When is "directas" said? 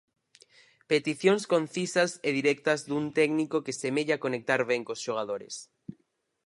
2.39-2.79